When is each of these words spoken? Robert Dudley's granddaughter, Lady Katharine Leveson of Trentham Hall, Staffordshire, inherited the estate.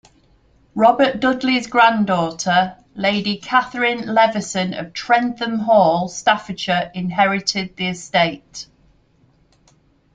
Robert 0.73 1.19
Dudley's 1.19 1.67
granddaughter, 1.67 2.75
Lady 2.95 3.37
Katharine 3.37 4.07
Leveson 4.07 4.73
of 4.73 4.93
Trentham 4.93 5.59
Hall, 5.59 6.07
Staffordshire, 6.07 6.89
inherited 6.95 7.75
the 7.75 7.89
estate. 7.89 8.65